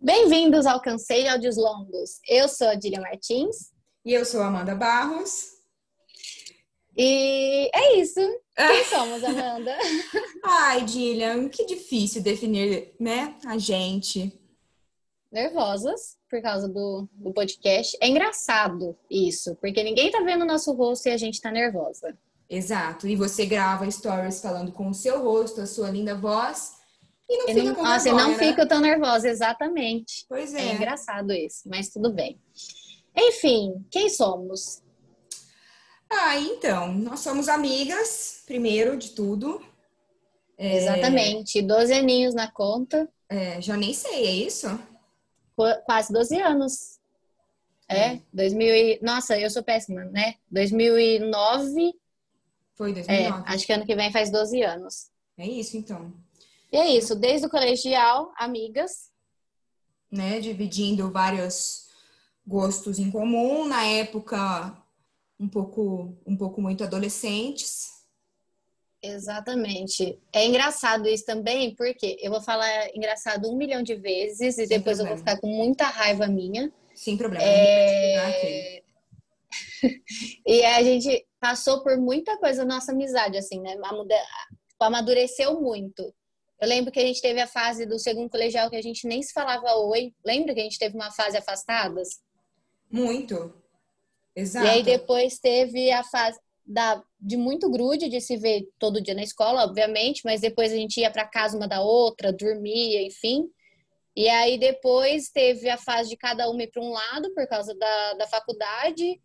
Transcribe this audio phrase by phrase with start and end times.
[0.00, 2.20] Bem-vindos ao Cansei Áudios Longos.
[2.28, 3.72] Eu sou a Dília Martins.
[4.04, 5.54] E eu sou a Amanda Barros.
[6.96, 8.20] E é isso.
[8.54, 9.76] Quem somos, Amanda?
[10.44, 14.40] Ai, Dília, que difícil definir, né, a gente.
[15.32, 17.98] Nervosas por causa do, do podcast.
[18.00, 22.16] É engraçado isso, porque ninguém tá vendo o nosso rosto e a gente tá nervosa.
[22.48, 23.08] Exato.
[23.08, 26.77] E você grava stories falando com o seu rosto, a sua linda voz.
[27.30, 28.38] E não fica não, com nossa, vergonha, não né?
[28.38, 30.24] fico tão nervosa, exatamente.
[30.28, 30.72] Pois É é.
[30.74, 32.40] engraçado isso, mas tudo bem.
[33.16, 34.82] Enfim, quem somos?
[36.10, 39.62] Ah, então, nós somos amigas, primeiro de tudo.
[40.56, 41.60] É, Exatamente.
[41.62, 44.66] 12 aninhos na conta, é, já nem sei, é isso?
[45.54, 46.98] qu- quase 12 anos.
[47.90, 48.22] É, Hum.
[48.32, 48.98] 2000 e...
[49.02, 50.34] Nossa, eu sou péssima, né?
[50.50, 51.92] 2009,
[52.74, 53.44] Foi é, 2009.
[53.46, 55.10] acho que ano que vem faz 12 anos.
[55.38, 56.12] É isso, então.
[56.70, 59.10] E é isso, desde o colegial, amigas.
[60.10, 60.40] Né?
[60.40, 61.88] Dividindo vários
[62.46, 63.66] gostos em comum.
[63.66, 64.76] Na época,
[65.38, 67.98] um pouco, um pouco muito adolescentes.
[69.02, 70.18] Exatamente.
[70.32, 74.78] É engraçado isso também, porque eu vou falar engraçado um milhão de vezes e Sem
[74.78, 75.36] depois eu vou problema.
[75.36, 76.72] ficar com muita raiva minha.
[76.94, 77.44] Sem problema.
[77.44, 78.82] É...
[80.46, 83.76] e a gente passou por muita coisa na nossa amizade, assim, né?
[84.80, 86.12] Amadureceu muito.
[86.60, 89.22] Eu lembro que a gente teve a fase do segundo colegial que a gente nem
[89.22, 90.12] se falava oi.
[90.24, 92.20] Lembra que a gente teve uma fase afastadas?
[92.90, 93.54] Muito.
[94.34, 94.66] Exato.
[94.66, 99.14] E aí depois teve a fase da, de muito grude, de se ver todo dia
[99.14, 103.48] na escola, obviamente, mas depois a gente ia para casa uma da outra, dormia, enfim.
[104.14, 107.74] E aí depois teve a fase de cada uma ir para um lado por causa
[107.74, 109.20] da, da faculdade.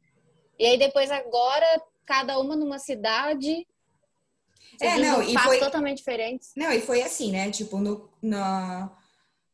[0.59, 1.65] E aí depois agora,
[2.05, 3.67] cada uma numa cidade.
[4.79, 6.51] É, não, e foi- totalmente diferentes.
[6.55, 7.49] Não, e foi assim, né?
[7.51, 8.91] Tipo, no, na,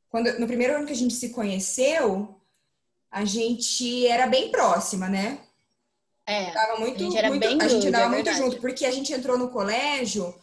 [0.09, 2.35] quando, no primeiro ano que a gente se conheceu,
[3.11, 5.39] a gente era bem próxima, né?
[6.25, 6.52] É.
[6.52, 8.85] Tava muito, A gente era muito- bem a gente grude, andava é muito junto, porque
[8.85, 10.33] a gente entrou no colégio,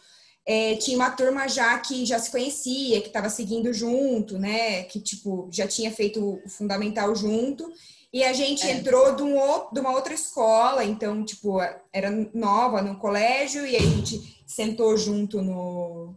[0.45, 4.83] é, tinha uma turma já que já se conhecia, que estava seguindo junto, né?
[4.83, 7.71] Que, tipo, já tinha feito o fundamental junto.
[8.17, 8.71] E a gente É.
[8.71, 11.59] entrou de, um outro, de uma outra escola, então, tipo,
[11.93, 16.15] era nova no colégio, e aí a gente sentou junto no,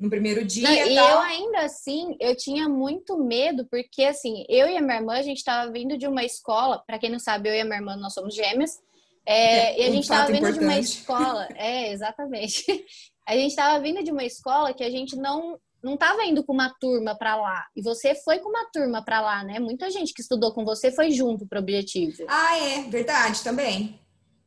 [0.00, 0.66] no primeiro dia.
[0.66, 1.10] Não, e tal.
[1.10, 5.22] eu ainda assim, eu tinha muito medo, porque assim, eu e a minha irmã, a
[5.22, 7.96] gente estava vindo de uma escola, para quem não sabe, eu e a minha irmã,
[7.96, 8.78] nós somos gêmeas,
[9.26, 10.84] é, É, e a um gente estava fato vindo de uma importante.
[10.98, 12.64] escola, é, exatamente.
[13.28, 16.52] A gente estava vindo de uma escola que a gente não não estava indo com
[16.52, 17.66] uma turma para lá.
[17.74, 19.58] E você foi com uma turma para lá, né?
[19.58, 22.24] Muita gente que estudou com você foi junto pro objetivo.
[22.28, 23.98] Ah, é, verdade, também.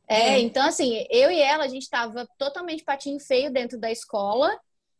[0.07, 0.39] É, É.
[0.39, 4.55] então assim, eu e ela, a gente tava totalmente patinho feio dentro da escola.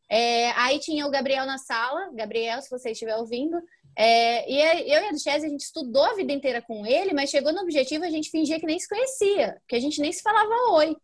[0.09, 3.57] É, aí tinha o Gabriel na sala, Gabriel, se você estiver ouvindo.
[3.97, 7.29] É, e eu e a Duchesse, a gente estudou a vida inteira com ele, mas
[7.29, 10.22] chegou no objetivo, a gente fingia que nem se conhecia, que a gente nem se
[10.22, 10.96] falava oi.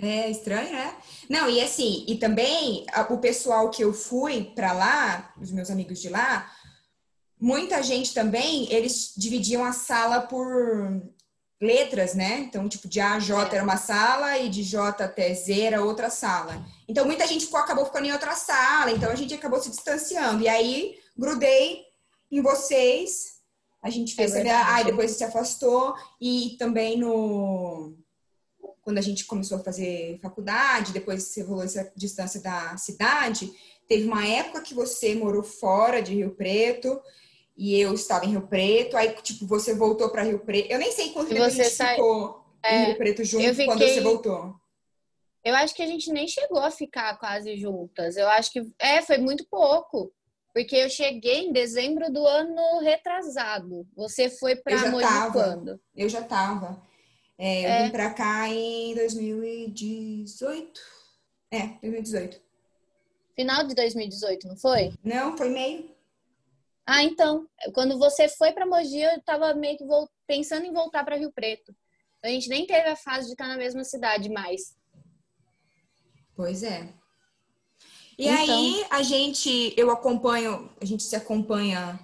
[0.00, 0.94] É estranho, né?
[1.28, 5.70] Não, e assim, e também a- o pessoal que eu fui pra lá, os meus
[5.70, 6.48] amigos de lá,
[7.40, 11.02] muita gente também, eles dividiam a sala por
[11.60, 12.38] letras, né?
[12.38, 13.54] Então, tipo, de A a J É.
[13.56, 16.64] era uma sala e de J até Z era outra sala.
[16.86, 20.44] Então, muita gente ficou, acabou ficando em outra sala, então a gente acabou se distanciando.
[20.44, 21.82] E aí, grudei
[22.30, 23.38] em vocês,
[23.82, 27.97] a gente fez É aí depois se afastou, e também no
[28.88, 33.52] quando a gente começou a fazer faculdade, depois você rolou essa distância da cidade,
[33.86, 36.98] teve uma época que você morou fora de Rio Preto
[37.54, 40.70] e eu estava em Rio Preto, aí tipo você voltou para Rio Preto.
[40.72, 43.44] Eu nem sei quanto tempo a você gente sai- ficou É, em Rio Preto junto
[43.44, 44.54] eu quando fiquei- você voltou.
[45.44, 48.16] Eu acho que a gente nem chegou a ficar quase juntas.
[48.16, 50.10] Eu acho que é, foi muito pouco.
[50.54, 53.86] Porque eu cheguei em dezembro do ano retrasado.
[53.94, 55.78] Você foi para Mogi quando?
[55.94, 56.82] Eu já tava.
[57.38, 57.84] É, eu É.
[57.84, 60.80] vim para cá em 2018.
[61.50, 62.40] É, 2018.
[63.36, 64.92] Final de 2018, não foi?
[65.04, 65.96] Não, foi meio.
[66.84, 69.84] Ah, então, quando você foi para Mogi, eu tava meio que
[70.26, 71.74] pensando em voltar para Rio Preto.
[72.24, 74.76] A gente nem teve a fase de estar na mesma cidade mais.
[76.34, 76.92] Pois é.
[78.18, 78.42] E Então.
[78.58, 82.00] aí a gente, eu acompanho, a gente se acompanha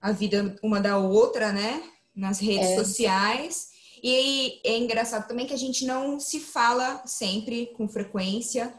[0.00, 1.82] a vida uma da outra, né?
[2.14, 2.76] Nas redes É.
[2.76, 3.67] sociais.
[4.02, 8.74] E é engraçado também que a gente não se fala sempre com frequência.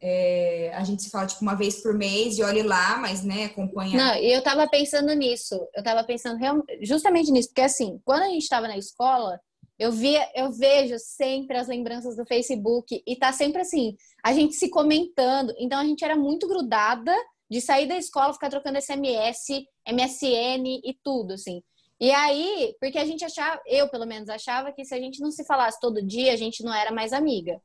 [0.00, 3.44] É, a gente se fala tipo uma vez por mês e olhe lá, mas né,
[3.44, 3.96] acompanha.
[3.96, 5.54] Não, eu tava pensando nisso.
[5.74, 6.38] Eu tava pensando
[6.82, 9.40] justamente nisso, porque assim, quando a gente tava na escola,
[9.78, 14.54] eu via, eu vejo sempre as lembranças do Facebook e tá sempre assim, a gente
[14.54, 15.54] se comentando.
[15.58, 17.14] Então a gente era muito grudada,
[17.52, 21.62] de sair da escola, ficar trocando SMS, MSN e tudo, assim.
[22.02, 25.30] E aí, porque a gente achava, eu pelo menos achava que se a gente não
[25.30, 27.62] se falasse todo dia, a gente não era mais amiga.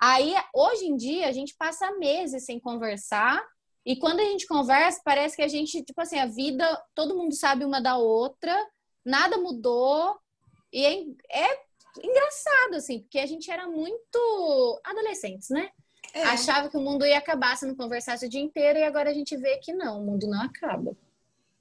[0.00, 3.44] Aí, hoje em dia, a gente passa meses sem conversar.
[3.84, 7.34] E quando a gente conversa, parece que a gente, tipo assim, a vida, todo mundo
[7.34, 8.56] sabe uma da outra,
[9.04, 10.20] nada mudou.
[10.72, 11.00] E é,
[11.32, 11.60] é
[12.00, 15.68] engraçado, assim, porque a gente era muito adolescentes, né?
[16.12, 16.22] É.
[16.22, 19.14] Achava que o mundo ia acabar se não conversasse o dia inteiro, e agora a
[19.14, 20.96] gente vê que não, o mundo não acaba.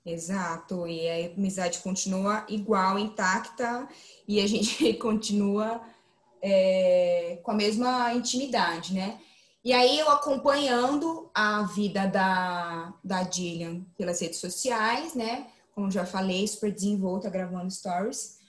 [0.05, 3.87] Exato, e a amizade continua igual, intacta,
[4.27, 5.81] e a gente continua
[6.41, 9.17] é, com a mesma intimidade, né?
[9.63, 15.47] E aí eu acompanhando a vida da, da Dillian pelas redes sociais, né?
[15.73, 18.39] Como já falei, super desenvolta gravando stories.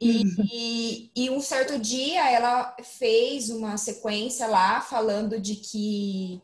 [0.00, 0.48] E, uhum.
[0.50, 6.40] e, e, um certo dia ela fez uma sequência lá falando de que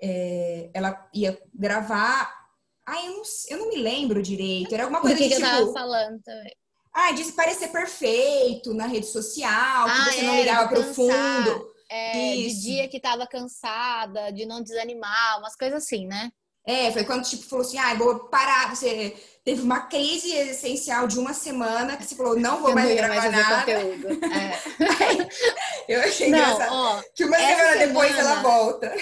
[0.00, 2.41] é, ela ia gravar.
[2.86, 4.72] Ai, eu não, eu não me lembro direito.
[4.74, 6.54] Era alguma coisa que, que tipo, eu tava falando também.
[6.92, 11.72] Ah, disse parecer perfeito na rede social, que ah, você é, não ligava pro fundo.
[11.88, 16.30] É, de dia que tava cansada, de não desanimar, umas coisas assim, né?
[16.64, 18.74] É, foi quando tipo falou assim: ah, vou parar.
[18.74, 19.14] Você
[19.44, 23.32] teve uma crise existencial de uma semana que você falou: não vou mais gravar mais
[23.32, 23.60] nada.
[23.60, 24.08] Conteúdo.
[25.88, 25.94] É.
[25.94, 26.72] eu achei não, engraçado.
[26.72, 28.94] Ó, que uma semana, semana depois ela volta.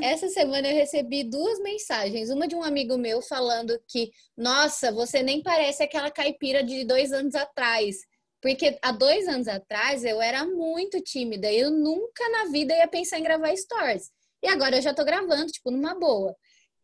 [0.00, 2.30] Essa semana eu recebi duas mensagens.
[2.30, 7.12] Uma de um amigo meu falando que, nossa, você nem parece aquela caipira de dois
[7.12, 7.96] anos atrás.
[8.40, 11.52] Porque há dois anos atrás eu era muito tímida.
[11.52, 14.10] Eu nunca na vida ia pensar em gravar stories.
[14.42, 16.34] E agora eu já tô gravando, tipo, numa boa.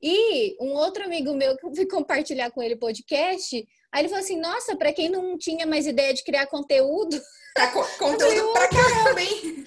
[0.07, 3.57] E um outro amigo meu que eu fui compartilhar com ele podcast,
[3.91, 7.19] aí ele falou assim: Nossa, para quem não tinha mais ideia de criar conteúdo.
[7.55, 9.65] Pra co conteúdo pra caramba, hein?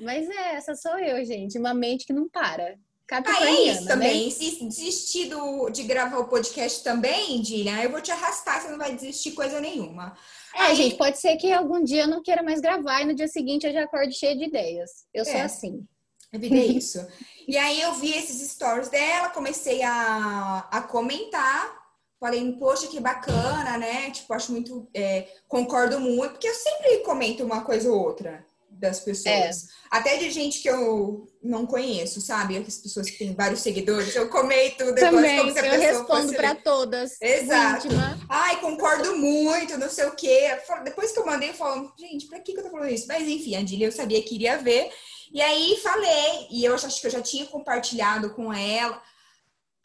[0.00, 1.56] Mas é, essa sou eu, gente.
[1.56, 2.76] Uma mente que não para.
[3.08, 3.88] Ah, é isso né?
[3.88, 4.30] também.
[4.32, 8.78] Se desistir do, de gravar o podcast também, Dilha, eu vou te arrastar, você não
[8.78, 10.16] vai desistir coisa nenhuma.
[10.54, 10.74] É, Aí...
[10.74, 13.64] gente, pode ser que algum dia eu não queira mais gravar e no dia seguinte
[13.64, 14.90] eu já acorde cheia de ideias.
[15.14, 15.24] Eu é.
[15.24, 15.86] sou assim.
[16.34, 17.06] A vida é isso.
[17.46, 21.84] e aí eu vi esses stories dela, comecei a, a comentar.
[22.18, 24.10] Falei, poxa, que bacana, né?
[24.10, 24.88] Tipo, acho muito.
[24.92, 29.64] É, concordo muito, porque eu sempre comento uma coisa ou outra das pessoas.
[29.64, 29.74] É.
[29.90, 32.56] Até de gente que eu não conheço, sabe?
[32.56, 36.32] As pessoas que têm vários seguidores, eu comento depois Também, como se a eu respondo
[36.34, 37.20] para todas.
[37.20, 37.86] Exato.
[37.86, 38.18] Íntima.
[38.28, 40.58] Ai, concordo muito, não sei o quê.
[40.82, 43.06] Depois que eu mandei, eu falo, gente, pra que, que eu tô falando isso?
[43.06, 44.90] Mas enfim, a Dília eu sabia que iria ver.
[45.32, 49.02] E aí falei, e eu acho que eu já tinha compartilhado com ela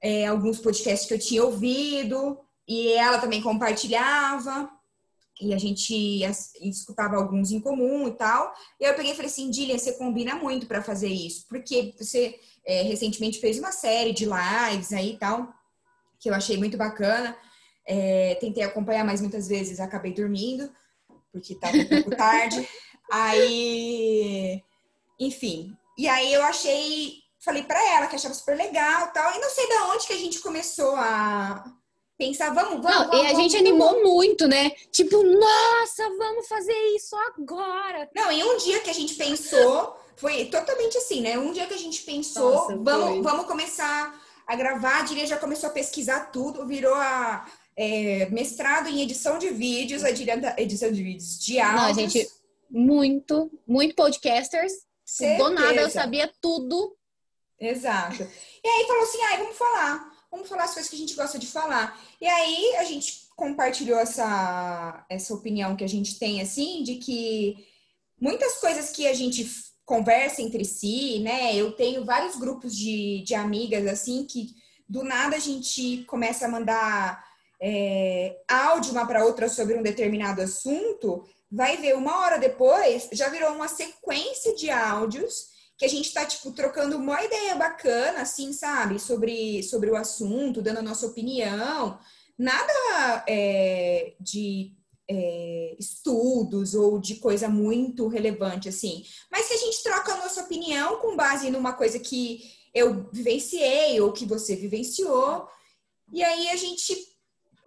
[0.02, 4.70] é, alguns podcasts que eu tinha ouvido, e ela também compartilhava,
[5.42, 6.22] e a gente
[6.62, 8.54] escutava alguns em comum e tal.
[8.80, 12.38] E eu peguei e falei assim, Dillian, você combina muito para fazer isso, porque você
[12.66, 15.52] é, recentemente fez uma série de lives aí e tal,
[16.20, 17.36] que eu achei muito bacana.
[17.86, 20.70] É, tentei acompanhar, mas muitas vezes acabei dormindo,
[21.32, 22.68] porque estava um pouco tarde.
[23.12, 24.62] Aí
[25.20, 25.76] enfim.
[25.98, 29.36] E aí eu achei, falei para ela que achava super legal tal.
[29.36, 31.64] E não sei da onde que a gente começou a
[32.18, 32.90] pensar, vamos, vamos.
[32.90, 34.72] Não, vamos, e a vamos, gente vamos, animou muito, né?
[34.92, 38.10] Tipo, nossa, vamos fazer isso agora.
[38.16, 41.38] Não, e um dia que a gente pensou, foi totalmente assim, né?
[41.38, 45.38] Um dia que a gente pensou, nossa, vamos, vamos começar a gravar, a Diria já
[45.38, 47.46] começou a pesquisar tudo, virou a
[47.76, 51.82] é, mestrado em edição de vídeos, a Diria edição de vídeos de áudios.
[51.82, 52.30] Não, a gente,
[52.70, 55.44] muito, muito podcasters Certeza.
[55.44, 56.96] Do nada eu sabia tudo.
[57.60, 58.22] Exato.
[58.64, 60.20] E aí falou assim: ai, vamos falar.
[60.32, 62.00] Vamos falar as coisas que a gente gosta de falar.
[62.22, 67.68] E aí a gente compartilhou essa, essa opinião que a gente tem, assim, de que
[68.22, 69.50] muitas coisas que a gente
[69.84, 71.56] conversa entre si, né?
[71.56, 74.54] Eu tenho vários grupos de, de amigas, assim, que
[74.88, 77.26] do nada a gente começa a mandar
[77.60, 83.30] é, áudio uma para outra sobre um determinado assunto vai ver uma hora depois, já
[83.30, 88.52] virou uma sequência de áudios que a gente está tipo, trocando uma ideia bacana, assim,
[88.52, 89.00] sabe?
[89.00, 91.98] Sobre, sobre o assunto, dando a nossa opinião.
[92.38, 94.76] Nada é, de
[95.10, 99.04] é, estudos ou de coisa muito relevante, assim.
[99.32, 102.42] Mas que a gente troca a nossa opinião com base numa coisa que
[102.74, 105.48] eu vivenciei ou que você vivenciou.
[106.12, 106.94] E aí a gente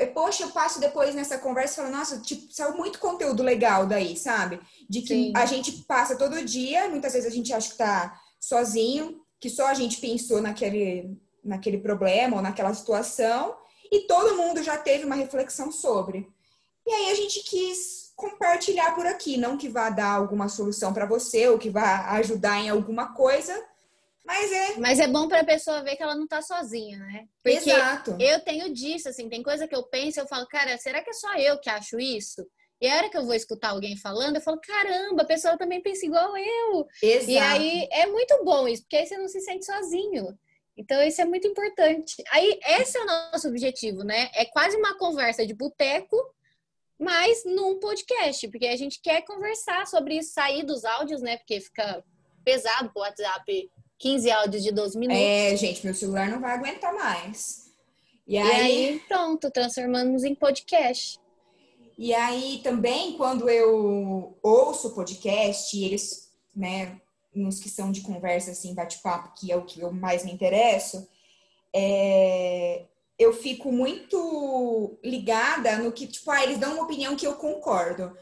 [0.06, 4.16] poxa, eu passo depois nessa conversa e falo, nossa, tipo, saiu muito conteúdo legal daí,
[4.16, 4.60] sabe?
[4.88, 5.32] De que Sim.
[5.36, 9.66] a gente passa todo dia, muitas vezes a gente acha que tá sozinho, que só
[9.66, 13.56] a gente pensou naquele, naquele problema ou naquela situação,
[13.90, 16.28] e todo mundo já teve uma reflexão sobre.
[16.86, 21.06] E aí a gente quis compartilhar por aqui, não que vá dar alguma solução para
[21.06, 23.52] você ou que vá ajudar em alguma coisa,
[24.24, 24.76] Mas é.
[24.78, 27.26] Mas é bom para a pessoa ver que ela não tá sozinha, né?
[27.42, 28.16] Porque Exato.
[28.20, 31.12] eu tenho disso, assim, tem coisa que eu penso, eu falo, cara, será que é
[31.12, 32.46] só eu que acho isso?
[32.80, 35.80] E a hora que eu vou escutar alguém falando, eu falo, caramba, a pessoa também
[35.80, 36.86] pensa igual eu.
[37.00, 37.30] Exato.
[37.30, 40.36] E aí é muito bom isso, porque aí você não se sente sozinho.
[40.76, 42.16] Então, isso é muito importante.
[42.30, 44.30] Aí, esse é o nosso objetivo, né?
[44.34, 46.16] É quase uma conversa de boteco,
[46.98, 51.36] mas num podcast, porque a gente quer conversar sobre isso, sair dos áudios, né?
[51.36, 52.02] Porque fica
[52.44, 53.70] pesado pro WhatsApp
[54.02, 55.22] 15 áudios de 12 minutos.
[55.22, 57.70] É, gente, meu celular não vai aguentar mais.
[58.26, 61.20] E E aí, aí, pronto, transformamos em podcast.
[61.96, 67.00] E aí também, quando eu ouço podcast, e eles, né,
[67.32, 71.06] nos que são de conversa, assim, bate-papo, que é o que eu mais me interesso,
[71.72, 77.34] é, eu fico muito ligada no que, tipo, ah, eles dão uma opinião que eu
[77.34, 78.12] concordo.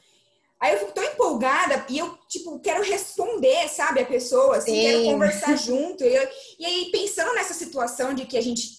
[0.61, 4.81] Aí eu fico tão empolgada e eu, tipo, quero responder, sabe, a pessoa, assim, Sim.
[4.83, 6.05] quero conversar junto.
[6.05, 8.79] E, eu- e aí, pensando nessa situação de que a gente,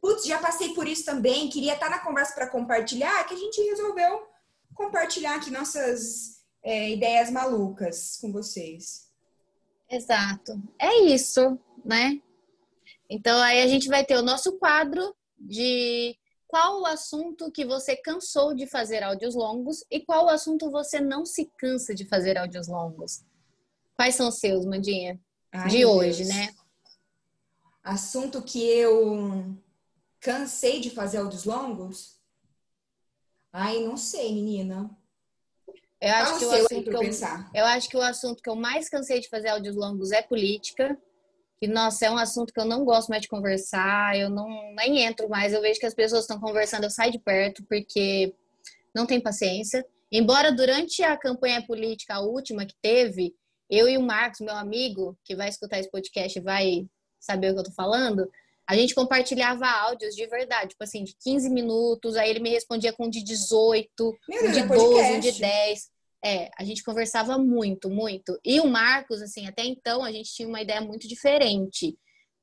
[0.00, 3.62] putz, já passei por isso também, queria estar na conversa para compartilhar, que a gente
[3.62, 4.26] resolveu
[4.74, 9.08] compartilhar aqui nossas é, ideias malucas com vocês.
[9.88, 10.60] Exato.
[10.78, 12.20] É isso, né?
[13.08, 16.16] Então aí a gente vai ter o nosso quadro de
[16.50, 21.00] qual o assunto que você cansou de fazer áudios longos e qual o assunto você
[21.00, 23.24] não se cansa de fazer áudios longos.
[23.94, 25.18] Quais são os seus, Mandinha?
[25.52, 26.28] Ai, de hoje, Deus.
[26.28, 26.48] né?
[27.84, 29.56] Assunto que eu
[30.18, 32.20] cansei de fazer áudios longos?
[33.52, 34.90] Ai, não sei, menina.
[36.00, 37.02] Eu acho que o assunto que eu
[37.54, 41.00] eu acho que o assunto que eu mais cansei de fazer áudios longos é política.
[41.60, 45.00] Que, nossa, é um assunto que eu não gosto mais de conversar, eu não nem
[45.02, 45.52] entro mais.
[45.52, 48.34] Eu vejo que as pessoas estão conversando, eu saio de perto, porque
[48.94, 49.84] não tem paciência.
[50.10, 53.34] Embora durante a campanha política, a última que teve,
[53.68, 56.86] eu e o Marcos, meu amigo, que vai escutar esse podcast e vai
[57.20, 58.28] saber o que eu tô falando,
[58.66, 62.92] a gente compartilhava áudios de verdade, tipo assim, de 15 minutos, aí ele me respondia
[62.92, 65.32] com um de 18, Meu um Deus, de é 12, um podcast.
[65.32, 65.90] de 10.
[66.24, 68.38] É, a gente conversava muito, muito.
[68.44, 71.96] E o Marcos, assim, até então a gente tinha uma ideia muito diferente,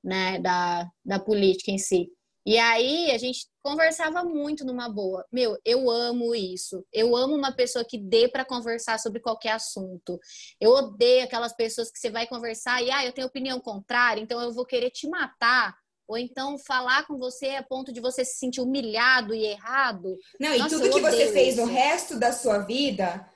[0.03, 2.09] né, da, da política em si.
[2.47, 5.25] E aí a gente conversava muito numa boa.
[5.29, 6.81] Meu, eu amo isso.
[6.93, 10.17] Eu amo uma pessoa que dê para conversar sobre qualquer assunto.
[10.57, 14.39] Eu odeio aquelas pessoas que você vai conversar e, ah, eu tenho opinião contrária, então
[14.39, 15.75] eu vou querer te matar.
[16.07, 20.17] Ou então falar com você a ponto de você se sentir humilhado e errado.
[20.39, 21.73] Não, e Nossa, tudo eu que você fez no isso.
[21.73, 23.29] resto da sua vida,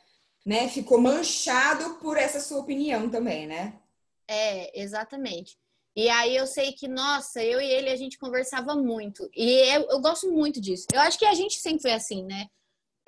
[0.45, 3.79] né, ficou manchado por essa sua opinião também, né?
[4.27, 5.57] É, exatamente.
[5.95, 9.29] E aí eu sei que, nossa, eu e ele a gente conversava muito.
[9.35, 10.87] E eu, eu gosto muito disso.
[10.93, 12.47] Eu acho que a gente sempre foi assim, né?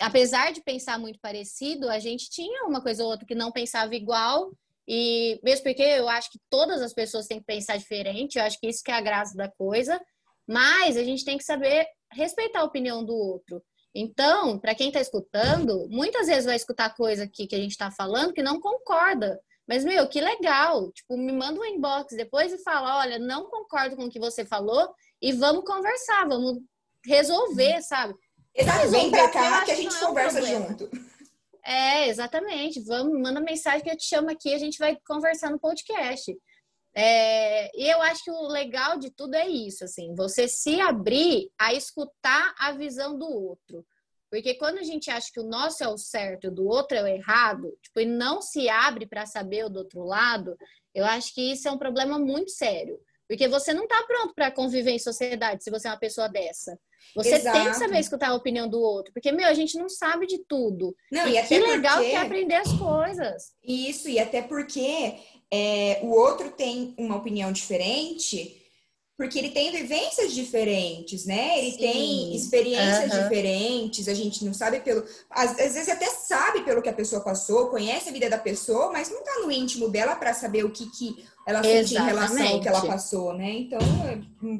[0.01, 3.95] Apesar de pensar muito parecido, a gente tinha uma coisa ou outra que não pensava
[3.95, 4.51] igual.
[4.85, 8.59] E mesmo porque eu acho que todas as pessoas têm que pensar diferente, eu acho
[8.59, 9.99] que isso que é a graça da coisa.
[10.45, 13.63] Mas a gente tem que saber respeitar a opinião do outro.
[13.95, 17.91] Então, para quem está escutando, muitas vezes vai escutar coisa aqui que a gente está
[17.91, 19.39] falando que não concorda.
[19.67, 20.91] Mas, meu, que legal.
[20.91, 24.43] Tipo, me manda um inbox depois e fala: olha, não concordo com o que você
[24.43, 26.59] falou e vamos conversar, vamos
[27.05, 28.13] resolver, sabe?
[28.55, 30.89] Exato, vem pra cá que a gente não é um conversa junto.
[31.65, 32.83] É, exatamente.
[32.83, 36.35] Vamos, manda mensagem que eu te chamo aqui, a gente vai conversar no podcast.
[36.95, 41.49] É, e eu acho que o legal de tudo é isso, assim, você se abrir
[41.57, 43.85] a escutar a visão do outro.
[44.29, 46.97] Porque quando a gente acha que o nosso é o certo e o do outro
[46.97, 50.57] é o errado, tipo, e não se abre para saber o do outro lado,
[50.93, 52.99] eu acho que isso é um problema muito sério.
[53.27, 56.77] Porque você não está pronto para conviver em sociedade se você é uma pessoa dessa.
[57.15, 57.79] Você tem que Exato.
[57.79, 59.13] saber escutar a opinião do outro.
[59.13, 60.95] Porque, meu, a gente não sabe de tudo.
[61.11, 62.09] Não, E, e que até legal porque...
[62.09, 63.53] que é aprender as coisas.
[63.63, 65.15] Isso, e até porque
[65.55, 68.59] é, o outro tem uma opinião diferente,
[69.15, 71.59] porque ele tem vivências diferentes, né?
[71.59, 71.77] Ele Sim.
[71.77, 73.21] tem experiências Aham.
[73.21, 75.05] diferentes, a gente não sabe pelo.
[75.29, 78.91] Às, às vezes até sabe pelo que a pessoa passou, conhece a vida da pessoa,
[78.91, 82.47] mas não tá no íntimo dela para saber o que, que ela sente em relação
[82.47, 83.51] ao que ela passou, né?
[83.51, 84.15] Então, é,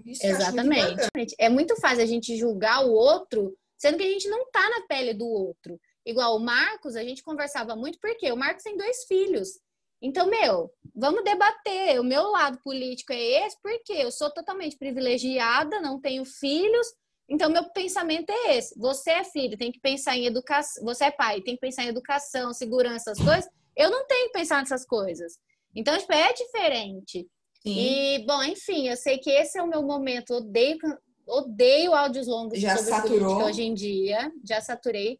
[0.05, 0.91] isso muito Exatamente.
[0.91, 1.35] importante.
[1.39, 4.85] É muito fácil a gente julgar o outro, sendo que a gente não tá na
[4.85, 5.79] pele do outro.
[6.05, 9.63] Igual o Marcos, a gente conversava muito porque o Marcos tem dois filhos.
[10.03, 12.00] Então, meu, vamos debater.
[12.00, 16.88] O meu lado político é esse, porque eu sou totalmente privilegiada, não tenho filhos.
[17.27, 18.77] Então, meu pensamento é esse.
[18.77, 20.83] Você é filho, tem que pensar em educação.
[20.83, 23.50] Você é pai, tem que pensar em educação, segurança, essas coisas.
[23.75, 25.38] Eu não tenho que pensar nessas coisas.
[25.75, 27.27] Então, tipo, é diferente.
[27.65, 27.79] Sim.
[27.79, 30.33] E, bom, enfim, eu sei que esse é o meu momento.
[30.35, 30.77] Odeio,
[31.25, 33.19] odeio áudios longos Já sobre saturou?
[33.19, 34.31] política hoje em dia.
[34.45, 35.19] Já saturei.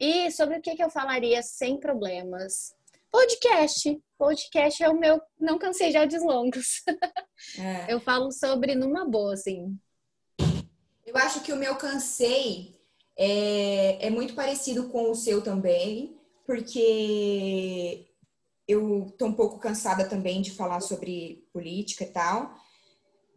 [0.00, 2.72] E sobre o que, que eu falaria sem problemas?
[3.10, 4.00] Podcast.
[4.18, 5.20] Podcast é o meu.
[5.38, 6.82] Não cansei de áudios longos.
[7.58, 7.86] É.
[7.92, 9.78] Eu falo sobre numa boa, assim.
[11.06, 12.76] Eu acho que o meu cansei
[13.16, 18.06] é, é muito parecido com o seu também, porque
[18.66, 22.54] eu tô um pouco cansada também de falar sobre política e tal.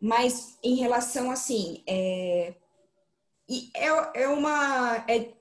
[0.02, 2.56] Mas em relação assim, é,
[3.74, 5.06] é, é uma.
[5.08, 5.32] É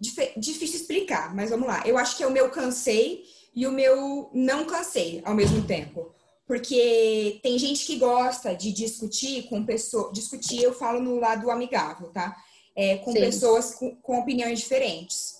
[0.00, 1.82] difícil explicar, mas vamos lá.
[1.86, 3.24] Eu acho que é o meu cansei
[3.56, 6.14] e o meu não cansei ao mesmo tempo.
[6.46, 10.12] Porque tem gente que gosta de discutir com pessoas.
[10.12, 12.36] Discutir, eu falo no lado amigável, tá?
[12.76, 13.20] É, com Sim.
[13.20, 15.36] pessoas com, com opiniões diferentes.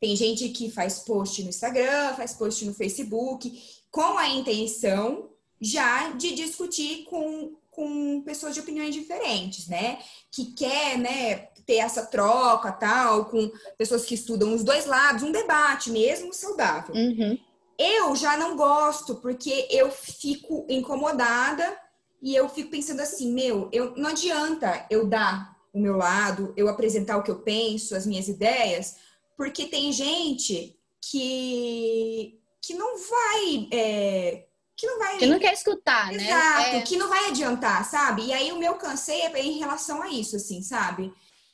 [0.00, 5.28] Tem gente que faz post no Instagram, faz post no Facebook, com a intenção
[5.60, 9.98] já de discutir com, com pessoas de opiniões diferentes, né?
[10.32, 15.30] Que quer, né, ter essa troca, tal, com pessoas que estudam os dois lados, um
[15.30, 16.94] debate mesmo saudável.
[16.94, 17.38] Uhum.
[17.78, 21.78] Eu já não gosto, porque eu fico incomodada
[22.20, 26.68] e eu fico pensando assim, meu, eu, não adianta eu dar o meu lado, eu
[26.68, 28.96] apresentar o que eu penso, as minhas ideias,
[29.36, 34.44] porque tem gente que, que não vai é,
[34.76, 35.18] que não vai.
[35.18, 36.24] Que não quer escutar, Exato, né?
[36.24, 36.80] Exato, é...
[36.82, 38.26] que não vai adiantar, sabe?
[38.26, 41.12] E aí o meu cansei é em relação a isso, assim, sabe?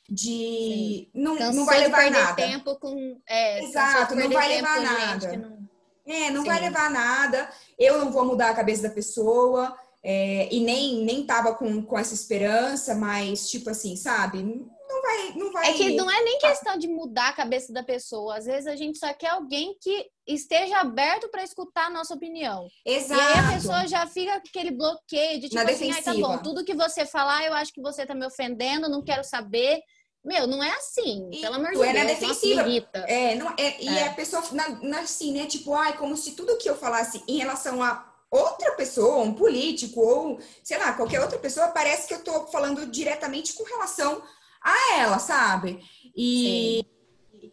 [0.09, 2.35] de não, não vai levar nada.
[2.35, 5.59] tempo com é, exato, não vai levar nada.
[6.05, 6.47] É, não Sim.
[6.47, 7.49] vai levar nada.
[7.77, 9.75] Eu não vou mudar a cabeça da pessoa.
[10.03, 14.43] É, e nem nem tava com, com essa esperança, mas tipo assim, sabe?
[14.87, 15.71] Não vai, não vai.
[15.71, 18.37] É que não é nem questão de mudar a cabeça da pessoa.
[18.37, 22.67] Às vezes a gente só quer alguém que esteja aberto para escutar a nossa opinião.
[22.85, 23.19] Exato.
[23.19, 26.13] E aí a pessoa já fica com aquele bloqueio de tipo Na assim, ah, tá
[26.13, 29.81] bom, tudo que você falar, eu acho que você tá me ofendendo, não quero saber.
[30.25, 31.93] Meu, não é assim, e, pelo amor de é Deus.
[31.93, 32.63] Na defensiva.
[33.07, 34.07] É, não, é, e é.
[34.07, 35.45] a pessoa, na, na, assim, né?
[35.45, 40.01] Tipo, ai, como se tudo que eu falasse em relação a outra pessoa, um político,
[40.01, 44.23] ou, sei lá, qualquer outra pessoa, parece que eu tô falando diretamente com relação
[44.63, 45.79] a ela, sabe?
[46.15, 46.83] E,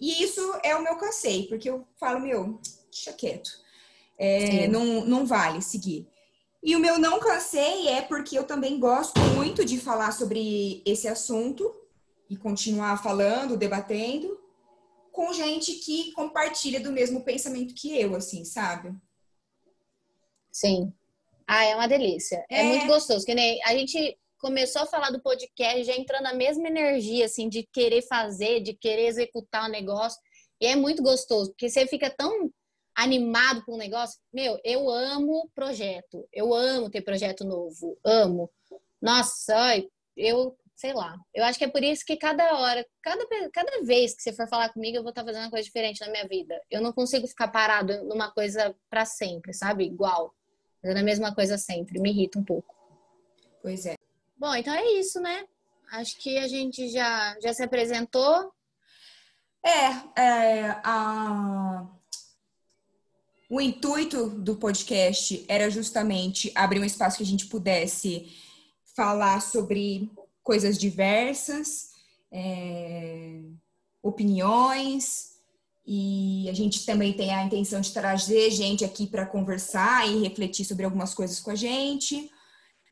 [0.00, 2.58] e isso é o meu cansei, porque eu falo, meu,
[2.90, 3.50] deixa quieto.
[4.18, 6.08] É, não, não vale seguir.
[6.62, 11.06] E o meu não cansei é porque eu também gosto muito de falar sobre esse
[11.06, 11.81] assunto
[12.32, 14.40] e continuar falando, debatendo
[15.12, 18.96] com gente que compartilha do mesmo pensamento que eu, assim, sabe?
[20.50, 20.90] Sim.
[21.46, 22.42] Ah, é uma delícia.
[22.48, 23.26] É, é muito gostoso.
[23.26, 27.50] Que nem a gente começou a falar do podcast já entrando na mesma energia, assim,
[27.50, 30.18] de querer fazer, de querer executar o negócio.
[30.58, 32.50] E é muito gostoso, porque você fica tão
[32.94, 34.18] animado com o negócio.
[34.32, 36.26] Meu, eu amo projeto.
[36.32, 37.98] Eu amo ter projeto novo.
[38.02, 38.50] Amo.
[39.02, 39.76] Nossa,
[40.16, 41.16] eu sei lá.
[41.32, 44.48] Eu acho que é por isso que cada hora, cada, cada vez que você for
[44.48, 46.60] falar comigo, eu vou estar fazendo uma coisa diferente na minha vida.
[46.68, 49.84] Eu não consigo ficar parado numa coisa para sempre, sabe?
[49.84, 50.34] Igual.
[50.80, 52.00] Fazendo a mesma coisa sempre.
[52.00, 52.74] Me irrita um pouco.
[53.62, 53.94] Pois é.
[54.36, 55.44] Bom, então é isso, né?
[55.92, 58.52] Acho que a gente já, já se apresentou.
[59.64, 61.86] É, é a...
[63.48, 68.36] o intuito do podcast era justamente abrir um espaço que a gente pudesse
[68.96, 70.10] falar sobre
[70.42, 71.90] coisas diversas,
[72.30, 73.40] é,
[74.02, 75.32] opiniões,
[75.84, 80.64] e a gente também tem a intenção de trazer gente aqui para conversar e refletir
[80.64, 82.30] sobre algumas coisas com a gente.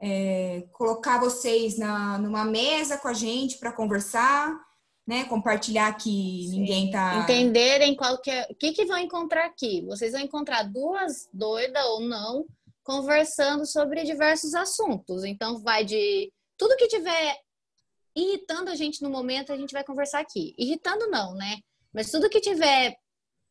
[0.03, 4.59] É, colocar vocês na, numa mesa com a gente para conversar,
[5.07, 5.25] né?
[5.25, 6.59] Compartilhar que Sim.
[6.59, 7.21] ninguém tá.
[7.23, 8.47] Entenderem qual que é.
[8.51, 9.85] O que, que vão encontrar aqui?
[9.87, 12.45] Vocês vão encontrar duas doidas ou não
[12.83, 15.23] conversando sobre diversos assuntos.
[15.23, 17.39] Então, vai de tudo que tiver
[18.15, 20.55] irritando a gente no momento, a gente vai conversar aqui.
[20.59, 21.61] Irritando não, né?
[21.91, 22.97] Mas tudo que tiver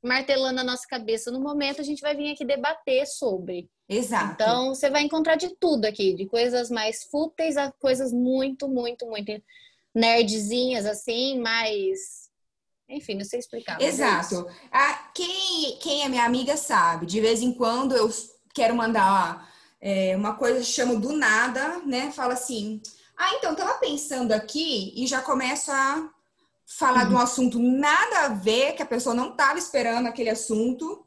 [0.03, 3.67] martelando a nossa cabeça no momento, a gente vai vir aqui debater sobre.
[3.89, 4.33] Exato.
[4.33, 9.07] Então, você vai encontrar de tudo aqui, de coisas mais fúteis a coisas muito, muito,
[9.07, 9.31] muito
[9.93, 12.29] nerdzinhas, assim, mas.
[12.87, 13.81] Enfim, não sei explicar.
[13.81, 14.47] É Exato.
[14.47, 18.07] É ah, quem, quem é minha amiga sabe, de vez em quando eu
[18.53, 22.11] quero mandar é, uma coisa, chamo do nada, né?
[22.11, 22.81] Fala assim:
[23.19, 26.09] ah, então, tava pensando aqui e já começo a
[26.65, 27.09] falar uhum.
[27.09, 31.05] de um assunto nada a ver, que a pessoa não tava esperando aquele assunto.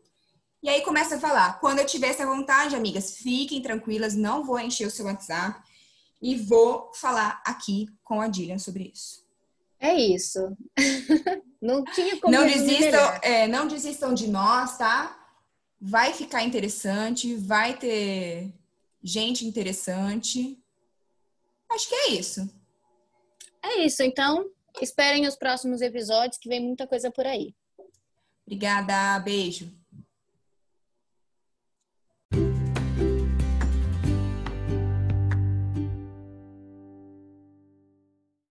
[0.63, 4.61] E aí começa a falar: quando eu tiver essa vontade, amigas, fiquem tranquilas, não vou
[4.61, 5.59] encher o seu WhatsApp
[6.21, 9.25] e vou falar aqui com a Dillian sobre isso.
[9.81, 10.55] É isso.
[11.63, 15.19] não tinha como não desistam, é, não desistam de nós, tá?
[15.81, 18.53] Vai ficar interessante, vai ter
[19.03, 20.62] gente interessante.
[21.73, 22.49] Acho que é isso.
[23.63, 24.03] É isso.
[24.03, 27.55] Então, esperem os próximos episódios, que vem muita coisa por aí.
[28.47, 29.19] Obrigada.
[29.21, 29.73] Beijo.